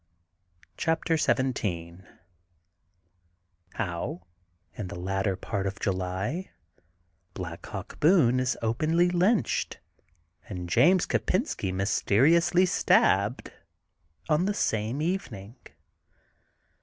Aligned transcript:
CHAPTER 0.77 1.13
XVn 1.15 2.07
HOW 3.73 4.25
IN 4.73 4.87
THE 4.87 4.95
LATTER 4.99 5.35
PART 5.35 5.67
OF 5.67 5.79
JULT 5.79 6.47
BLACK 7.35 7.65
HAWK 7.67 7.99
BOONB 7.99 8.39
IS 8.39 8.57
OPENLY 8.63 9.11
LYNCHED 9.11 9.77
AND 10.49 10.67
JAMES 10.69 11.05
KOPENSKT 11.05 11.71
MYSTERIOUSLY 11.73 12.65
STABBED 12.65 13.53
ON 14.27 14.45
THE 14.47 14.55
SAME 14.55 15.03
EVENING. 15.03 15.57